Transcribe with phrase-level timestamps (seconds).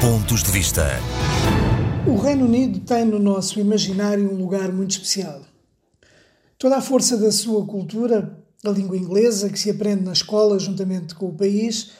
[0.00, 0.98] Pontos de Vista.
[2.08, 5.42] O Reino Unido tem no nosso imaginário um lugar muito especial.
[6.56, 11.14] Toda a força da sua cultura, a língua inglesa que se aprende na escola juntamente
[11.14, 11.90] com o país,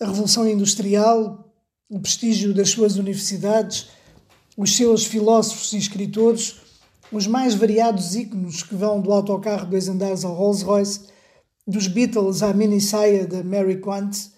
[0.00, 1.54] a Revolução Industrial,
[1.90, 3.88] o prestígio das suas universidades,
[4.56, 6.56] os seus filósofos e escritores,
[7.12, 11.00] os mais variados íconos que vão do autocarro dois andares ao Rolls-Royce,
[11.66, 14.31] dos Beatles à mini saia da Mary Quant,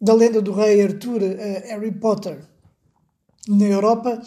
[0.00, 2.38] da lenda do rei Arthur a Harry Potter.
[3.48, 4.20] Na Europa,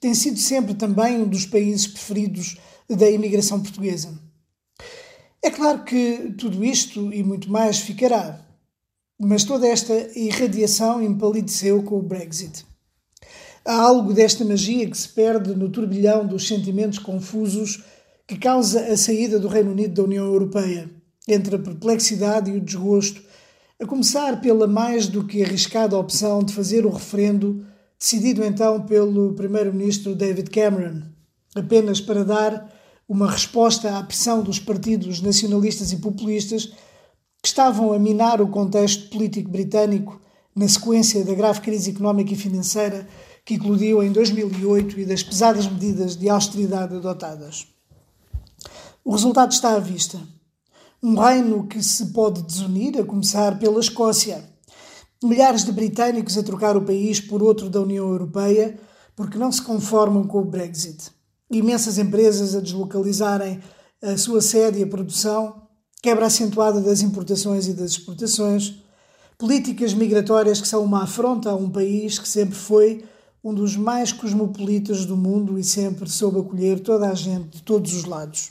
[0.00, 2.58] tem sido sempre também um dos países preferidos
[2.88, 4.16] da imigração portuguesa.
[5.42, 8.44] É claro que tudo isto e muito mais ficará,
[9.18, 12.64] mas toda esta irradiação empalideceu com o Brexit.
[13.64, 17.82] Há algo desta magia que se perde no turbilhão dos sentimentos confusos
[18.26, 20.90] que causa a saída do Reino Unido da União Europeia,
[21.26, 23.22] entre a perplexidade e o desgosto,
[23.78, 27.64] a começar pela mais do que arriscada opção de fazer o referendo,
[27.98, 31.02] decidido então pelo Primeiro-Ministro David Cameron,
[31.54, 32.72] apenas para dar
[33.06, 36.72] uma resposta à pressão dos partidos nacionalistas e populistas
[37.42, 40.20] que estavam a minar o contexto político britânico
[40.54, 43.06] na sequência da grave crise económica e financeira
[43.44, 47.68] que eclodiu em 2008 e das pesadas medidas de austeridade adotadas.
[49.04, 50.18] O resultado está à vista.
[51.02, 54.42] Um reino que se pode desunir, a começar pela Escócia.
[55.22, 58.78] Milhares de britânicos a trocar o país por outro da União Europeia
[59.16, 61.10] porque não se conformam com o Brexit.
[61.50, 63.60] Imensas empresas a deslocalizarem
[64.02, 65.62] a sua sede e a produção,
[66.02, 68.74] quebra acentuada das importações e das exportações,
[69.38, 73.04] políticas migratórias que são uma afronta a um país que sempre foi
[73.42, 77.94] um dos mais cosmopolitas do mundo e sempre soube acolher toda a gente de todos
[77.94, 78.50] os lados.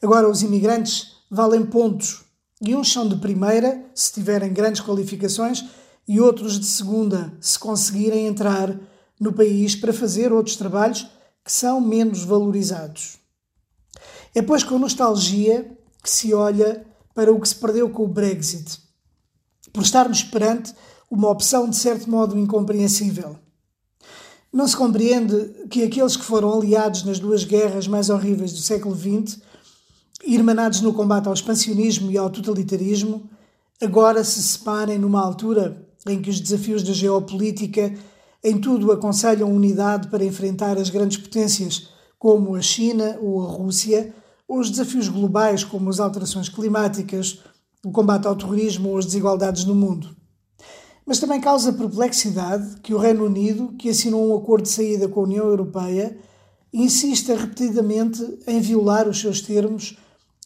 [0.00, 2.24] Agora, os imigrantes valem pontos
[2.60, 5.64] e uns são de primeira, se tiverem grandes qualificações,
[6.06, 8.78] e outros de segunda, se conseguirem entrar
[9.18, 11.06] no país para fazer outros trabalhos
[11.44, 13.18] que são menos valorizados.
[14.34, 15.70] É, pois, com nostalgia
[16.02, 18.80] que se olha para o que se perdeu com o Brexit,
[19.72, 20.74] por estarmos perante
[21.10, 23.36] uma opção de certo modo incompreensível.
[24.52, 28.94] Não se compreende que aqueles que foram aliados nas duas guerras mais horríveis do século
[28.94, 29.40] XX,
[30.26, 33.28] irmanados no combate ao expansionismo e ao totalitarismo,
[33.80, 37.92] agora se separem numa altura em que os desafios da geopolítica
[38.42, 44.14] em tudo aconselham unidade para enfrentar as grandes potências, como a China ou a Rússia,
[44.46, 47.40] ou os desafios globais, como as alterações climáticas,
[47.84, 50.14] o combate ao terrorismo ou as desigualdades no mundo.
[51.06, 55.20] Mas também causa perplexidade que o Reino Unido, que assinou um acordo de saída com
[55.20, 56.18] a União Europeia,
[56.72, 59.96] insista repetidamente em violar os seus termos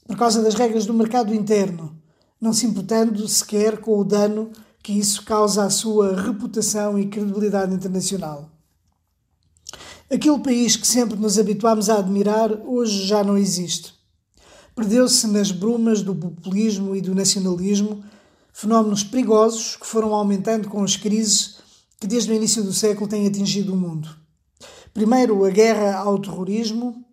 [0.09, 1.95] por causa das regras do mercado interno,
[2.41, 4.51] não se imputando sequer com o dano
[4.83, 8.51] que isso causa à sua reputação e credibilidade internacional.
[10.11, 13.93] Aquele país que sempre nos habituámos a admirar hoje já não existe.
[14.75, 18.03] Perdeu-se nas brumas do populismo e do nacionalismo
[18.51, 21.59] fenómenos perigosos que foram aumentando com as crises
[22.01, 24.09] que desde o início do século têm atingido o mundo.
[24.95, 27.05] Primeiro, a guerra ao terrorismo,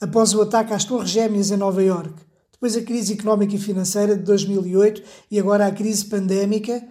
[0.00, 2.14] após o ataque às Torres Gêmeas em Nova York,
[2.52, 6.82] depois a crise económica e financeira de 2008 e agora a crise pandémica,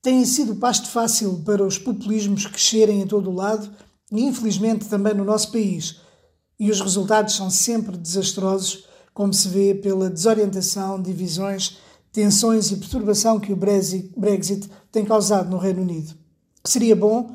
[0.00, 3.70] têm sido pasto fácil para os populismos crescerem em todo o lado
[4.10, 6.00] e, infelizmente, também no nosso país.
[6.58, 11.78] E os resultados são sempre desastrosos, como se vê pela desorientação, divisões
[12.12, 16.14] tensões e perturbação que o Brexit tem causado no Reino Unido.
[16.62, 17.34] Seria bom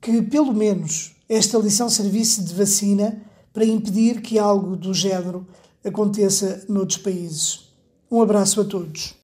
[0.00, 3.20] que, pelo menos, esta lição servisse de vacina
[3.54, 5.46] para impedir que algo do género
[5.84, 7.68] aconteça noutros países.
[8.10, 9.14] Um abraço a todos.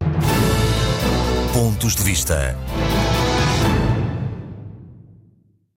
[1.52, 2.56] Pontos de Vista.